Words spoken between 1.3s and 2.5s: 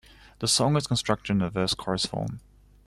in a verse-chorus form.